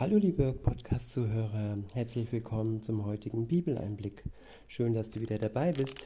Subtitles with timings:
[0.00, 4.22] Hallo liebe Podcast-Zuhörer, herzlich willkommen zum heutigen Bibeleinblick.
[4.68, 6.04] Schön, dass du wieder dabei bist.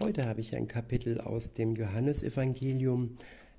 [0.00, 3.14] Heute habe ich ein Kapitel aus dem Johannesevangelium.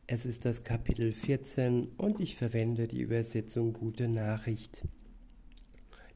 [0.08, 4.84] Es ist das Kapitel 14 und ich verwende die Übersetzung Gute Nachricht.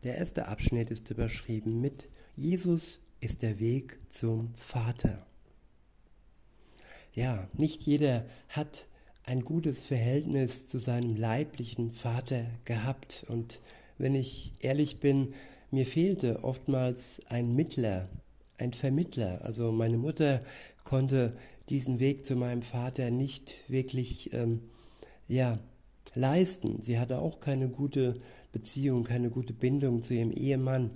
[0.03, 5.15] Der erste Abschnitt ist überschrieben mit Jesus ist der Weg zum Vater.
[7.13, 8.89] Ja, nicht jeder hat
[9.25, 13.25] ein gutes Verhältnis zu seinem leiblichen Vater gehabt.
[13.27, 13.59] Und
[13.97, 15.33] wenn ich ehrlich bin,
[15.71, 18.07] mir fehlte oftmals ein Mittler,
[18.57, 19.43] ein Vermittler.
[19.43, 20.39] Also meine Mutter
[20.83, 21.31] konnte
[21.69, 24.61] diesen Weg zu meinem Vater nicht wirklich ähm,
[25.27, 25.57] ja,
[26.13, 26.81] leisten.
[26.81, 28.19] Sie hatte auch keine gute
[28.51, 30.91] Beziehung, keine gute Bindung zu ihrem Ehemann.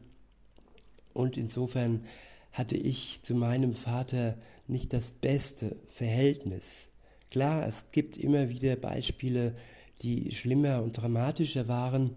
[1.14, 2.06] Und insofern
[2.52, 4.36] hatte ich zu meinem Vater
[4.68, 6.90] nicht das beste Verhältnis.
[7.30, 9.54] Klar, es gibt immer wieder Beispiele,
[10.02, 12.16] die schlimmer und dramatischer waren,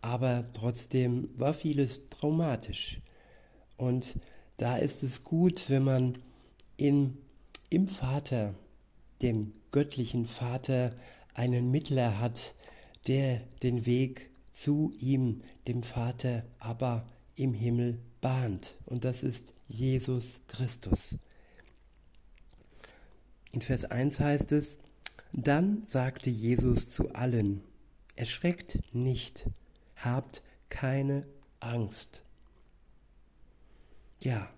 [0.00, 3.00] aber trotzdem war vieles traumatisch.
[3.76, 4.14] Und
[4.56, 6.18] da ist es gut, wenn man
[6.76, 7.16] in,
[7.70, 8.54] im Vater,
[9.22, 10.94] dem göttlichen Vater,
[11.34, 12.54] einen Mittler hat,
[13.06, 17.02] der den Weg zu ihm, dem Vater, aber
[17.36, 18.76] im Himmel bahnt.
[18.86, 21.16] Und das ist Jesus Christus.
[23.54, 24.80] In Vers 1 heißt es,
[25.32, 27.60] dann sagte Jesus zu allen,
[28.16, 29.46] erschreckt nicht,
[29.94, 31.24] habt keine
[31.60, 32.24] Angst.
[34.20, 34.50] Ja,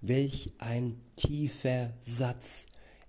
[0.00, 2.64] welch ein tiefer Satz.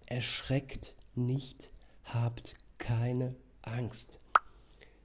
[0.05, 1.71] Erschreckt nicht,
[2.03, 4.19] habt keine Angst.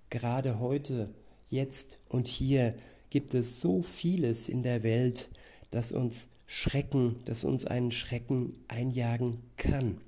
[0.08, 1.14] Gerade heute,
[1.50, 2.74] jetzt und hier
[3.10, 5.30] gibt es so vieles in der Welt,
[5.70, 10.00] das uns Schrecken, das uns einen Schrecken einjagen kann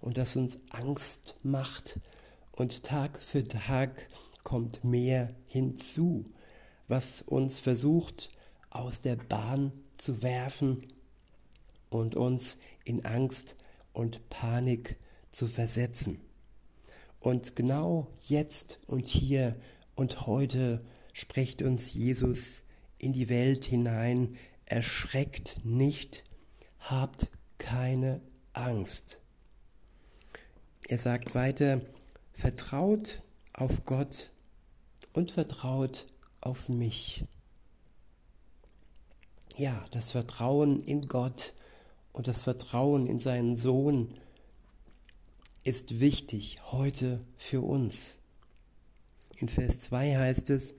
[0.00, 1.98] und das uns Angst macht.
[2.52, 4.08] Und Tag für Tag
[4.44, 6.26] kommt mehr hinzu,
[6.88, 8.30] was uns versucht
[8.70, 10.84] aus der Bahn zu werfen
[11.88, 13.56] und uns in Angst
[13.92, 14.96] und Panik
[15.32, 16.20] zu versetzen.
[17.18, 19.56] Und genau jetzt und hier
[19.94, 22.62] und heute spricht uns Jesus
[22.98, 24.36] in die Welt hinein,
[24.70, 26.22] erschreckt nicht,
[26.78, 28.20] habt keine
[28.52, 29.20] Angst.
[30.88, 31.80] Er sagt weiter,
[32.32, 33.22] vertraut
[33.52, 34.30] auf Gott
[35.12, 36.06] und vertraut
[36.40, 37.24] auf mich.
[39.56, 41.52] Ja, das Vertrauen in Gott
[42.12, 44.14] und das Vertrauen in seinen Sohn
[45.64, 48.18] ist wichtig heute für uns.
[49.36, 50.76] In Vers 2 heißt es,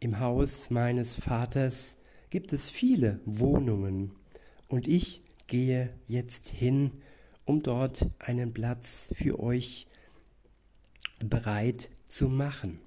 [0.00, 1.96] im Haus meines Vaters
[2.30, 4.12] gibt es viele Wohnungen
[4.68, 6.92] und ich gehe jetzt hin,
[7.44, 9.86] um dort einen Platz für euch
[11.20, 12.78] bereit zu machen.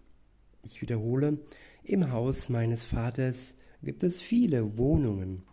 [0.64, 1.40] Ich wiederhole,
[1.84, 5.44] im Haus meines Vaters gibt es viele Wohnungen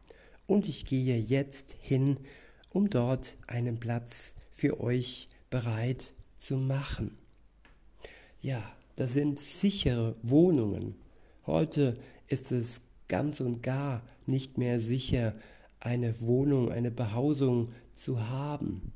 [0.47, 2.19] und ich gehe jetzt hin,
[2.70, 7.16] um dort einen Platz für euch bereit zu machen.
[8.43, 8.62] Ja,
[8.97, 10.94] das sind sichere Wohnungen.
[11.47, 11.94] Heute
[12.28, 15.32] ist es ganz und gar nicht mehr sicher,
[15.80, 18.92] eine Wohnung, eine Behausung zu haben.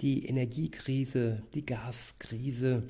[0.00, 2.84] Die Energiekrise, die Gaskrise,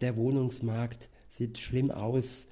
[0.00, 2.46] der Wohnungsmarkt sieht schlimm aus.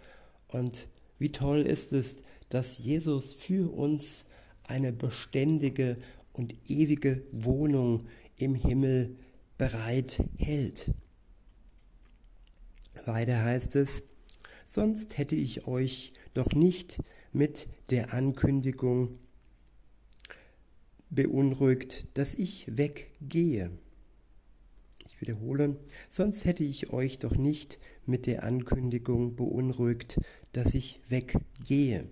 [0.48, 2.18] Und wie toll ist es,
[2.48, 4.26] dass Jesus für uns
[4.64, 5.96] eine beständige
[6.32, 8.06] und ewige Wohnung
[8.38, 9.16] im Himmel
[9.58, 10.90] bereit hält.
[13.04, 14.02] Weiter heißt es,
[14.64, 17.00] sonst hätte ich euch doch nicht
[17.32, 19.10] mit der Ankündigung
[21.10, 23.70] beunruhigt, dass ich weggehe.
[25.06, 25.76] Ich wiederhole,
[26.08, 30.20] sonst hätte ich euch doch nicht mit der Ankündigung beunruhigt,
[30.52, 32.04] dass ich weggehe.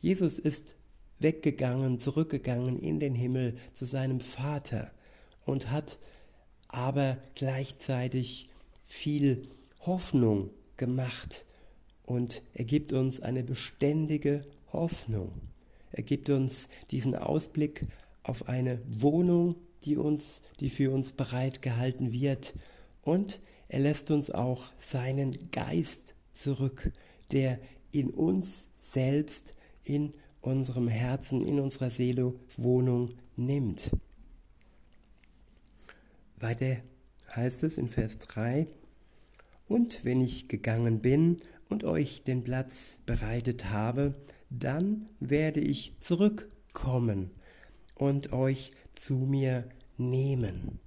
[0.00, 0.76] Jesus ist
[1.18, 4.92] weggegangen, zurückgegangen in den Himmel zu seinem Vater
[5.44, 5.98] und hat
[6.68, 8.48] aber gleichzeitig
[8.84, 9.48] viel
[9.80, 11.46] Hoffnung gemacht
[12.06, 14.42] und er gibt uns eine beständige
[14.72, 15.32] Hoffnung.
[15.92, 17.84] Er gibt uns diesen Ausblick
[18.22, 22.54] auf eine Wohnung, die uns, die für uns bereit gehalten wird.
[23.02, 26.92] Und er lässt uns auch seinen Geist zurück,
[27.32, 27.58] der
[27.92, 29.54] in uns selbst,
[29.84, 33.90] in unserem Herzen, in unserer Seele Wohnung nimmt.
[36.38, 36.76] Weiter
[37.34, 38.66] heißt es in Vers 3,
[39.68, 44.14] und wenn ich gegangen bin und euch den Platz bereitet habe,
[44.50, 47.30] dann werde ich zurückkommen
[47.94, 50.78] und euch zu mir nehmen.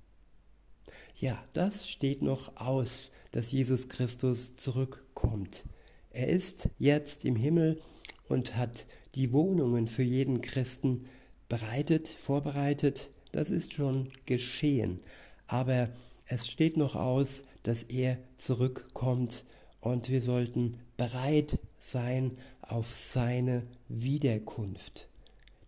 [1.15, 5.65] Ja, das steht noch aus, dass Jesus Christus zurückkommt.
[6.11, 7.81] Er ist jetzt im Himmel
[8.27, 11.01] und hat die Wohnungen für jeden Christen
[11.49, 13.11] bereitet, vorbereitet.
[13.31, 15.01] Das ist schon geschehen.
[15.47, 15.89] Aber
[16.25, 19.45] es steht noch aus, dass er zurückkommt
[19.81, 25.07] und wir sollten bereit sein auf seine Wiederkunft.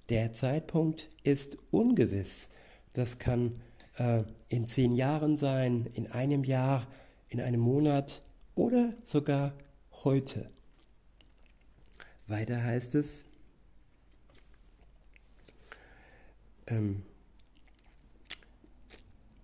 [0.10, 2.50] Der Zeitpunkt ist ungewiss.
[2.94, 3.62] Das kann
[3.98, 6.86] äh, in zehn Jahren sein, in einem Jahr,
[7.30, 8.22] in einem Monat
[8.56, 9.54] oder sogar
[10.04, 10.48] heute.
[12.28, 13.26] Weiter heißt es,
[16.68, 17.04] ähm,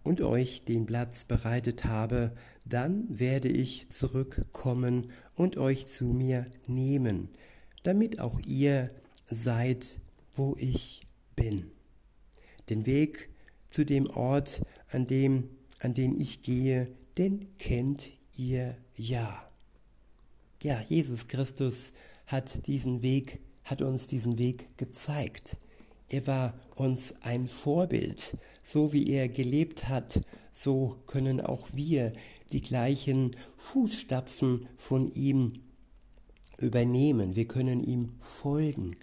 [0.03, 2.33] und euch den Platz bereitet habe,
[2.69, 7.29] dann werde ich zurückkommen und euch zu mir nehmen,
[7.83, 8.89] damit auch ihr
[9.25, 9.99] seid,
[10.33, 11.01] wo ich
[11.35, 11.71] bin.
[12.69, 13.29] Den Weg
[13.69, 14.61] zu dem Ort,
[14.91, 15.49] an dem,
[15.79, 19.45] an den ich gehe, den kennt ihr ja.
[20.63, 21.93] Ja, Jesus Christus
[22.25, 25.57] hat diesen Weg, hat uns diesen Weg gezeigt.
[26.09, 28.37] Er war uns ein Vorbild.
[28.61, 30.21] So wie er gelebt hat,
[30.51, 32.11] so können auch wir
[32.51, 35.61] die gleichen Fußstapfen von ihm
[36.57, 37.35] übernehmen.
[37.35, 38.95] Wir können ihm folgen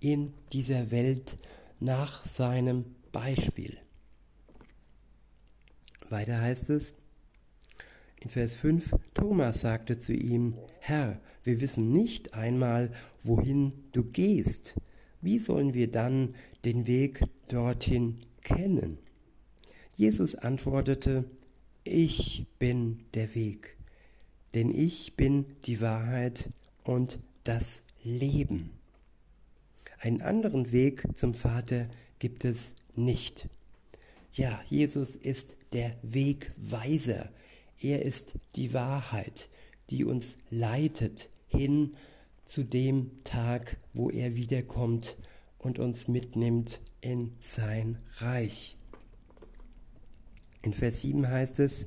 [0.00, 1.38] in dieser Welt
[1.78, 3.78] nach seinem Beispiel.
[6.08, 6.94] Weiter heißt es
[8.20, 12.92] in Vers 5, Thomas sagte zu ihm, Herr, wir wissen nicht einmal,
[13.22, 14.74] wohin du gehst.
[15.22, 18.98] Wie sollen wir dann den Weg dorthin kennen?
[19.96, 21.24] Jesus antwortete,
[21.90, 23.76] ich bin der Weg,
[24.54, 26.50] denn ich bin die Wahrheit
[26.84, 28.70] und das Leben.
[29.98, 31.88] Einen anderen Weg zum Vater
[32.20, 33.48] gibt es nicht.
[34.34, 37.28] Ja, Jesus ist der Wegweiser.
[37.80, 39.48] Er ist die Wahrheit,
[39.90, 41.96] die uns leitet hin
[42.44, 45.16] zu dem Tag, wo er wiederkommt
[45.58, 48.76] und uns mitnimmt in sein Reich.
[50.62, 51.86] In Vers 7 heißt es,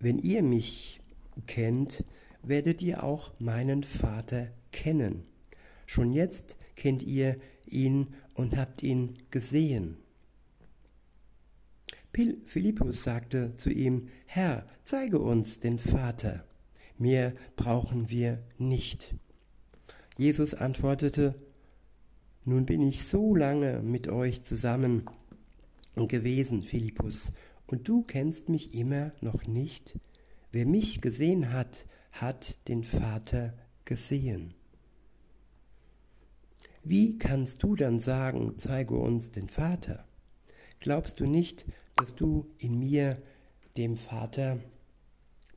[0.00, 1.00] wenn ihr mich
[1.46, 2.04] kennt,
[2.42, 5.22] werdet ihr auch meinen Vater kennen.
[5.86, 7.36] Schon jetzt kennt ihr
[7.66, 9.96] ihn und habt ihn gesehen.
[12.44, 16.44] Philippus sagte zu ihm, Herr, zeige uns den Vater,
[16.96, 19.14] mehr brauchen wir nicht.
[20.16, 21.34] Jesus antwortete,
[22.44, 25.08] Nun bin ich so lange mit euch zusammen
[26.06, 27.32] gewesen, Philippus,
[27.66, 29.98] und du kennst mich immer noch nicht?
[30.52, 33.54] Wer mich gesehen hat, hat den Vater
[33.84, 34.54] gesehen.
[36.84, 40.06] Wie kannst du dann sagen, zeige uns den Vater?
[40.80, 41.66] Glaubst du nicht,
[41.96, 43.18] dass du in mir
[43.76, 44.58] dem Vater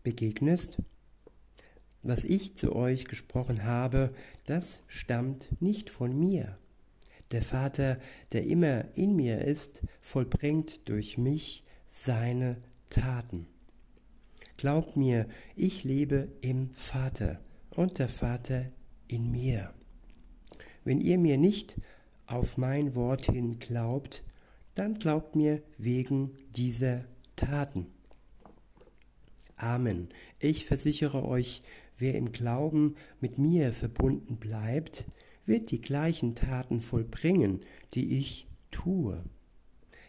[0.03, 0.77] begegnest?
[2.03, 4.09] Was ich zu euch gesprochen habe,
[4.45, 6.55] das stammt nicht von mir.
[7.31, 7.97] Der Vater,
[8.33, 12.57] der immer in mir ist, vollbringt durch mich seine
[12.89, 13.47] Taten.
[14.57, 17.39] Glaubt mir, ich lebe im Vater
[17.71, 18.67] und der Vater
[19.07, 19.73] in mir.
[20.83, 21.77] Wenn ihr mir nicht
[22.27, 24.23] auf mein Wort hin glaubt,
[24.75, 27.05] dann glaubt mir wegen dieser
[27.35, 27.87] Taten.
[29.55, 30.09] Amen.
[30.39, 31.61] Ich versichere euch,
[31.97, 35.05] wer im Glauben mit mir verbunden bleibt,
[35.45, 37.61] wird die gleichen Taten vollbringen,
[37.93, 39.23] die ich tue.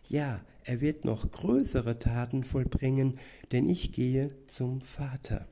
[0.08, 3.18] Ja, er wird noch größere Taten vollbringen,
[3.50, 5.48] denn ich gehe zum Vater.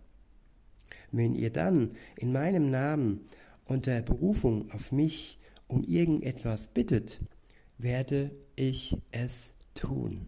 [1.10, 3.20] Wenn ihr dann in meinem Namen
[3.64, 7.20] unter Berufung auf mich um irgendetwas bittet,
[7.78, 10.26] werde ich es tun.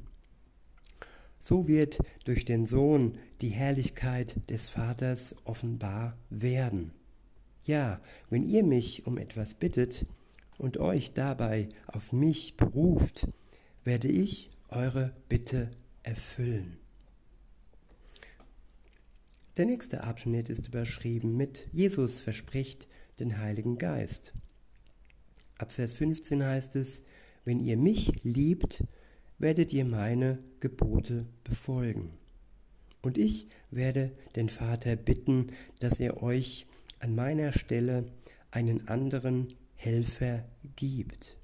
[1.38, 6.92] So wird durch den Sohn die Herrlichkeit des Vaters offenbar werden.
[7.64, 7.96] Ja,
[8.28, 10.06] wenn ihr mich um etwas bittet
[10.58, 13.28] und euch dabei auf mich beruft,
[13.84, 15.70] werde ich eure Bitte
[16.02, 16.78] erfüllen.
[19.58, 22.88] Der nächste Abschnitt ist überschrieben mit Jesus verspricht
[23.20, 24.32] den Heiligen Geist.
[25.58, 27.02] Ab Vers 15 heißt es,
[27.44, 28.82] wenn ihr mich liebt,
[29.38, 32.10] werdet ihr meine Gebote befolgen.
[33.02, 35.48] Und ich werde den Vater bitten,
[35.80, 36.66] dass er euch
[37.02, 38.06] an meiner Stelle
[38.52, 40.44] einen anderen Helfer
[40.76, 41.36] gibt,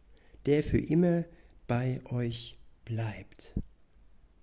[0.46, 1.24] der für immer
[1.66, 3.54] bei euch bleibt.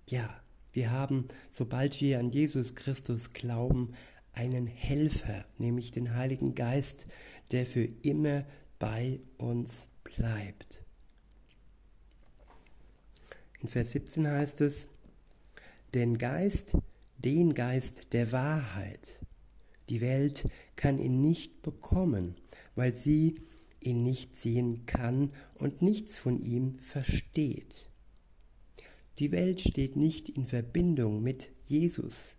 [0.09, 0.29] Ja,
[0.73, 3.93] wir haben, sobald wir an Jesus Christus glauben,
[4.33, 7.05] einen Helfer, nämlich den Heiligen Geist,
[7.51, 8.45] der für immer
[8.77, 10.83] bei uns bleibt.
[13.61, 14.89] In Vers 17 heißt es,
[15.93, 16.77] den Geist,
[17.17, 19.25] den Geist der Wahrheit.
[19.87, 22.35] Die Welt kann ihn nicht bekommen,
[22.75, 23.35] weil sie
[23.81, 27.89] ihn nicht sehen kann und nichts von ihm versteht.
[29.19, 32.37] Die Welt steht nicht in Verbindung mit Jesus.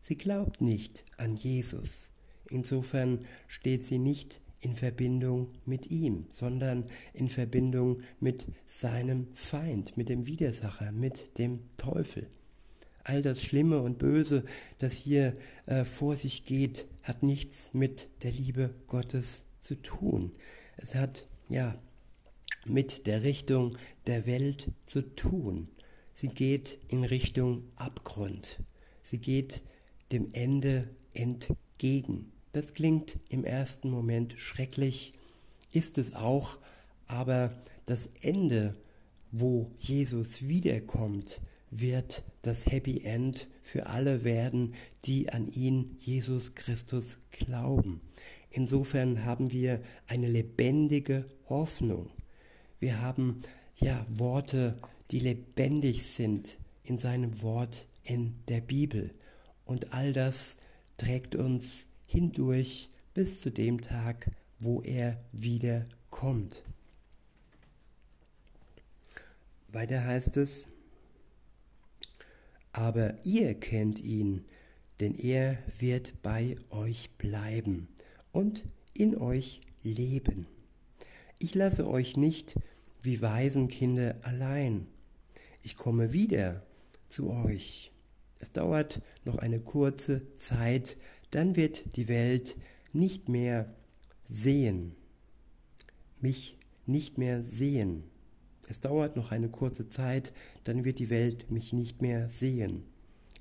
[0.00, 2.10] Sie glaubt nicht an Jesus.
[2.48, 10.08] Insofern steht sie nicht in Verbindung mit ihm, sondern in Verbindung mit seinem Feind, mit
[10.08, 12.26] dem Widersacher, mit dem Teufel.
[13.08, 14.42] All das Schlimme und Böse,
[14.78, 15.36] das hier
[15.66, 20.32] äh, vor sich geht, hat nichts mit der Liebe Gottes zu tun.
[20.76, 21.78] Es hat ja
[22.64, 23.76] mit der Richtung
[24.08, 25.68] der Welt zu tun.
[26.12, 28.58] Sie geht in Richtung Abgrund.
[29.02, 29.62] Sie geht
[30.10, 32.32] dem Ende entgegen.
[32.50, 35.14] Das klingt im ersten Moment schrecklich,
[35.70, 36.58] ist es auch,
[37.06, 38.72] aber das Ende,
[39.30, 47.18] wo Jesus wiederkommt, wird das Happy End für alle werden, die an ihn, Jesus Christus,
[47.30, 48.00] glauben.
[48.50, 52.10] Insofern haben wir eine lebendige Hoffnung.
[52.78, 53.40] Wir haben
[53.76, 54.76] ja Worte,
[55.10, 59.12] die lebendig sind in seinem Wort in der Bibel.
[59.64, 60.56] Und all das
[60.96, 66.62] trägt uns hindurch bis zu dem Tag, wo er wieder kommt.
[69.68, 70.66] Weiter heißt es,
[72.76, 74.44] aber ihr kennt ihn,
[75.00, 77.88] denn er wird bei euch bleiben
[78.32, 80.46] und in euch leben.
[81.38, 82.54] Ich lasse euch nicht
[83.00, 84.86] wie Waisenkinder allein.
[85.62, 86.66] Ich komme wieder
[87.08, 87.92] zu euch.
[88.40, 90.98] Es dauert noch eine kurze Zeit,
[91.30, 92.58] dann wird die Welt
[92.92, 93.74] nicht mehr
[94.24, 94.94] sehen,
[96.20, 98.04] mich nicht mehr sehen.
[98.68, 100.32] Es dauert noch eine kurze Zeit,
[100.64, 102.84] dann wird die Welt mich nicht mehr sehen.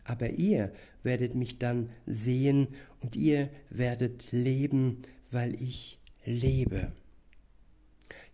[0.04, 0.72] Aber ihr
[1.04, 2.68] werdet mich dann sehen
[3.02, 5.00] und ihr werdet leben,
[5.32, 6.92] weil ich lebe.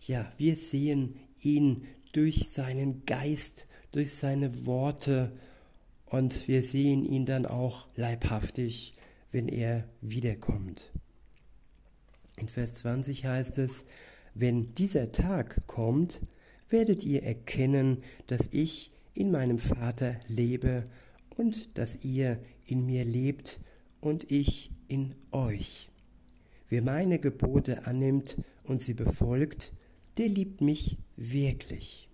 [0.06, 5.32] Ja, wir sehen ihn durch seinen Geist, durch seine Worte
[6.06, 8.94] und wir sehen ihn dann auch leibhaftig
[9.32, 10.92] wenn er wiederkommt.
[12.36, 13.86] In Vers 20 heißt es,
[14.34, 16.20] wenn dieser Tag kommt,
[16.72, 20.84] werdet ihr erkennen, dass ich in meinem Vater lebe
[21.36, 23.60] und dass ihr in mir lebt
[24.00, 25.90] und ich in euch.
[26.68, 29.72] Wer meine Gebote annimmt und sie befolgt,
[30.16, 32.08] der liebt mich wirklich.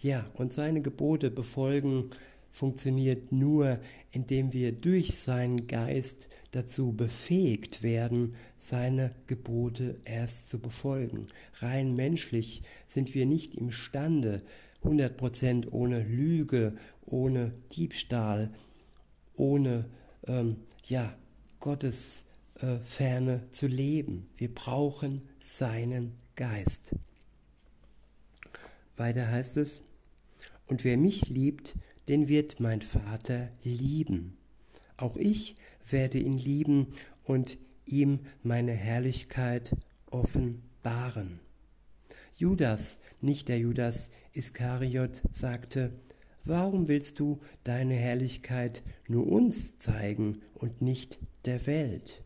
[0.00, 2.10] Ja, und seine Gebote befolgen
[2.52, 3.80] funktioniert nur,
[4.12, 11.28] indem wir durch seinen Geist dazu befähigt werden, seine Gebote erst zu befolgen.
[11.60, 14.42] Rein menschlich sind wir nicht imstande,
[14.84, 18.52] 100% ohne Lüge, ohne Diebstahl,
[19.34, 19.86] ohne
[20.26, 21.16] ähm, ja,
[21.58, 22.24] Gottes
[22.60, 24.28] äh, Ferne zu leben.
[24.36, 26.94] Wir brauchen seinen Geist.
[28.96, 29.82] Weiter heißt es,
[30.66, 31.74] und wer mich liebt,
[32.08, 34.36] den wird mein Vater lieben.
[34.96, 35.56] Auch ich
[35.88, 36.88] werde ihn lieben
[37.24, 39.76] und ihm meine Herrlichkeit
[40.10, 41.40] offenbaren.
[42.36, 45.92] Judas, nicht der Judas Iskariot, sagte,
[46.44, 52.24] Warum willst du deine Herrlichkeit nur uns zeigen und nicht der Welt?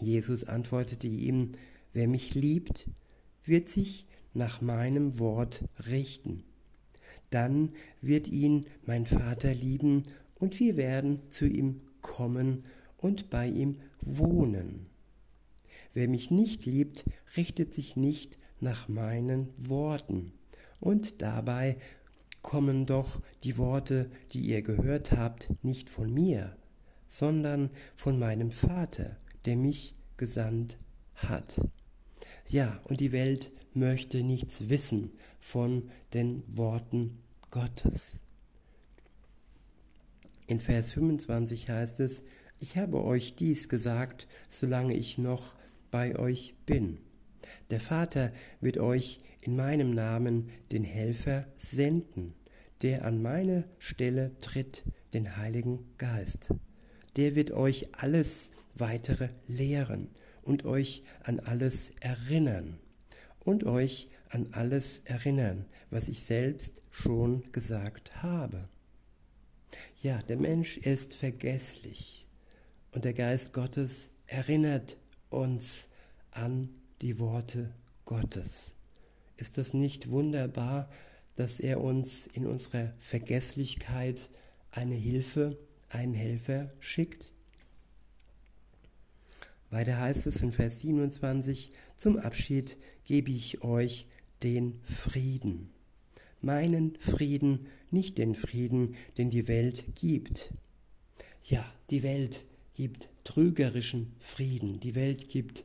[0.00, 1.52] Jesus antwortete ihm,
[1.92, 2.88] Wer mich liebt,
[3.44, 6.44] wird sich nach meinem Wort richten
[7.30, 10.04] dann wird ihn mein Vater lieben
[10.38, 12.64] und wir werden zu ihm kommen
[12.98, 14.86] und bei ihm wohnen.
[15.92, 17.04] Wer mich nicht liebt,
[17.36, 20.32] richtet sich nicht nach meinen Worten.
[20.78, 21.78] Und dabei
[22.42, 26.56] kommen doch die Worte, die ihr gehört habt, nicht von mir,
[27.08, 29.16] sondern von meinem Vater,
[29.46, 30.78] der mich gesandt
[31.14, 31.60] hat.
[32.48, 35.10] Ja, und die Welt möchte nichts wissen
[35.40, 37.18] von den Worten
[37.50, 38.20] Gottes.
[40.46, 42.22] In Vers 25 heißt es,
[42.60, 45.56] ich habe euch dies gesagt, solange ich noch
[45.90, 46.98] bei euch bin.
[47.70, 52.32] Der Vater wird euch in meinem Namen den Helfer senden,
[52.82, 54.84] der an meine Stelle tritt,
[55.14, 56.54] den Heiligen Geist.
[57.16, 60.10] Der wird euch alles weitere lehren
[60.46, 62.78] und euch an alles erinnern
[63.40, 68.68] und euch an alles erinnern, was ich selbst schon gesagt habe.
[70.02, 72.26] Ja, der Mensch ist vergesslich
[72.92, 74.96] und der Geist Gottes erinnert
[75.30, 75.88] uns
[76.30, 76.68] an
[77.02, 77.74] die Worte
[78.04, 78.76] Gottes.
[79.36, 80.88] Ist das nicht wunderbar,
[81.34, 84.30] dass er uns in unserer Vergesslichkeit
[84.70, 87.32] eine Hilfe, einen Helfer schickt?
[89.70, 94.06] Weiter heißt es in Vers 27, zum Abschied gebe ich euch
[94.42, 95.70] den Frieden.
[96.40, 100.52] Meinen Frieden, nicht den Frieden, den die Welt gibt.
[101.42, 104.78] Ja, die Welt gibt trügerischen Frieden.
[104.80, 105.64] Die Welt gibt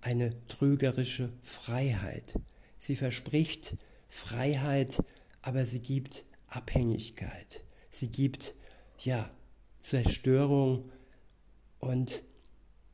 [0.00, 2.38] eine trügerische Freiheit.
[2.78, 3.76] Sie verspricht
[4.08, 5.02] Freiheit,
[5.42, 7.64] aber sie gibt Abhängigkeit.
[7.90, 8.54] Sie gibt,
[8.98, 9.30] ja,
[9.80, 10.90] Zerstörung
[11.78, 12.22] und,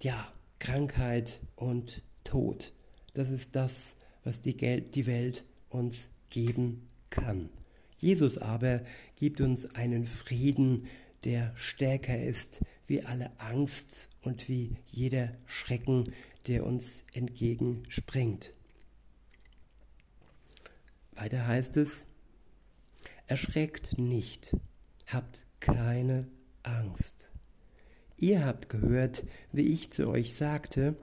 [0.02, 2.72] ja, Krankheit und Tod.
[3.14, 7.50] Das ist das, was die, die Welt uns geben kann.
[7.96, 8.82] Jesus aber
[9.16, 10.86] gibt uns einen Frieden,
[11.24, 16.12] der stärker ist wie alle Angst und wie jeder Schrecken,
[16.46, 18.52] der uns entgegenspringt.
[21.12, 22.06] Weiter heißt es,
[23.26, 24.56] erschreckt nicht,
[25.06, 26.28] habt keine
[26.62, 27.30] Angst.
[28.20, 30.96] Ihr habt gehört, wie ich zu euch sagte,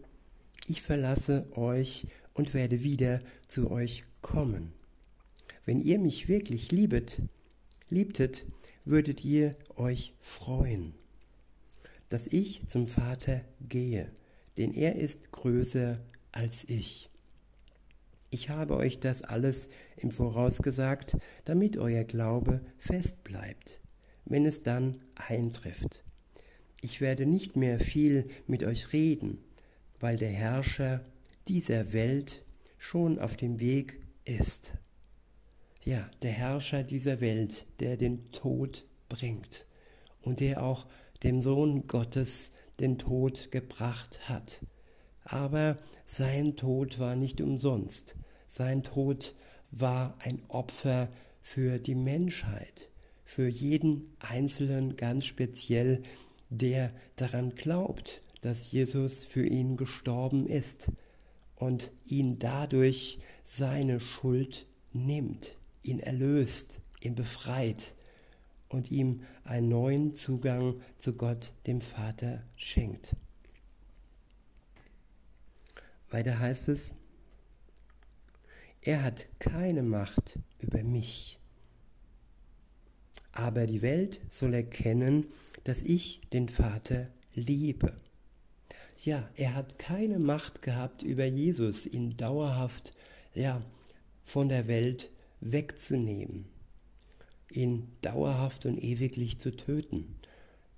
[0.68, 4.74] ich verlasse euch und werde wieder zu euch kommen.
[5.64, 7.22] Wenn ihr mich wirklich liebet,
[7.90, 8.46] liebtet,
[8.84, 10.94] würdet ihr euch freuen,
[12.10, 14.12] dass ich zum Vater gehe,
[14.58, 16.00] denn er ist größer
[16.34, 17.10] als ich.
[18.30, 23.80] Ich habe euch das alles im Voraus gesagt, damit euer Glaube fest bleibt,
[24.26, 26.05] wenn es dann eintrifft.
[26.86, 29.40] Ich werde nicht mehr viel mit euch reden,
[30.00, 31.04] weil der Herrscher
[31.48, 32.46] dieser Welt
[32.78, 34.78] schon auf dem Weg ist.
[35.84, 39.66] Ja, der Herrscher dieser Welt, der den Tod bringt
[40.22, 40.86] und der auch
[41.24, 44.62] dem Sohn Gottes den Tod gebracht hat.
[45.24, 48.16] Aber sein Tod war nicht umsonst.
[48.46, 49.34] Sein Tod
[49.72, 51.10] war ein Opfer
[51.42, 52.92] für die Menschheit,
[53.24, 56.04] für jeden Einzelnen ganz speziell,
[56.58, 60.92] der daran glaubt, dass Jesus für ihn gestorben ist
[61.56, 67.96] und ihn dadurch seine Schuld nimmt, ihn erlöst, ihn befreit
[68.70, 73.16] und ihm einen neuen Zugang zu Gott, dem Vater, schenkt.
[76.10, 76.94] Weiter heißt es,
[78.82, 81.40] er hat keine Macht über mich.
[83.36, 85.28] Aber die Welt soll erkennen,
[85.64, 87.94] dass ich den Vater liebe.
[89.04, 92.92] Ja, er hat keine Macht gehabt über Jesus, ihn dauerhaft
[93.36, 93.62] ja,
[94.24, 96.48] von der Welt wegzunehmen
[97.56, 100.16] ihn dauerhaft und ewiglich zu töten.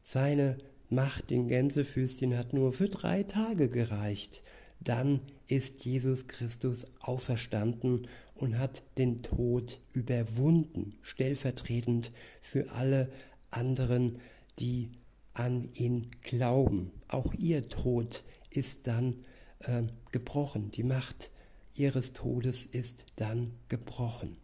[0.01, 0.57] Seine
[0.89, 4.43] Macht in Gänsefüßchen hat nur für drei Tage gereicht.
[4.79, 13.09] Dann ist Jesus Christus auferstanden und hat den Tod überwunden, stellvertretend für alle
[13.51, 14.19] anderen,
[14.59, 14.91] die
[15.33, 16.91] an ihn glauben.
[17.07, 19.15] Auch ihr Tod ist dann
[19.59, 20.71] äh, gebrochen.
[20.71, 21.31] Die Macht
[21.75, 24.37] ihres Todes ist dann gebrochen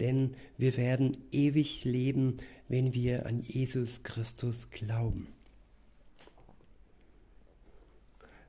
[0.00, 2.36] denn wir werden ewig leben,
[2.68, 5.28] wenn wir an Jesus Christus glauben.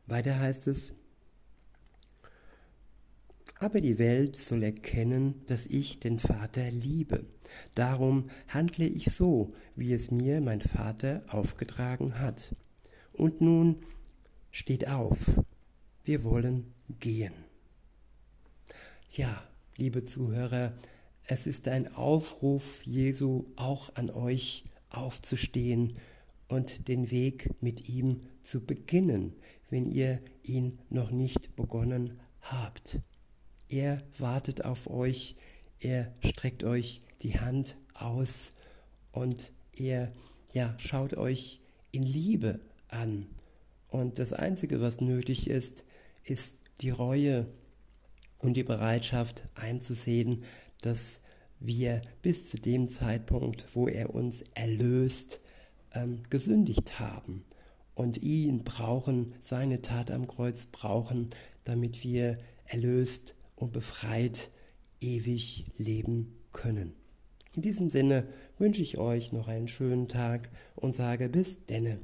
[0.05, 0.93] Weiter heißt es,
[3.59, 7.25] aber die Welt soll erkennen, dass ich den Vater liebe.
[7.75, 12.55] Darum handle ich so, wie es mir mein Vater aufgetragen hat.
[13.13, 13.77] Und nun
[14.51, 15.35] steht auf,
[16.03, 17.33] wir wollen gehen.
[19.09, 19.43] Ja,
[19.77, 20.73] liebe Zuhörer,
[21.23, 25.97] es ist ein Aufruf Jesu auch an euch aufzustehen
[26.47, 29.33] und den Weg mit ihm zu beginnen,
[29.69, 32.99] wenn ihr ihn noch nicht begonnen habt.
[33.69, 35.35] Er wartet auf euch,
[35.79, 38.51] er streckt euch die Hand aus
[39.11, 40.09] und er
[40.53, 41.59] ja, schaut euch
[41.91, 43.27] in Liebe an.
[43.89, 45.83] Und das Einzige, was nötig ist,
[46.23, 47.47] ist die Reue
[48.39, 50.43] und die Bereitschaft einzusehen,
[50.81, 51.21] dass
[51.59, 55.41] wir bis zu dem Zeitpunkt, wo er uns erlöst,
[55.93, 57.43] ähm, gesündigt haben
[57.95, 61.31] und ihn brauchen, seine Tat am Kreuz brauchen,
[61.63, 64.49] damit wir erlöst und befreit
[65.01, 66.93] ewig leben können.
[67.53, 71.99] In diesem Sinne wünsche ich euch noch einen schönen Tag und sage bis denne.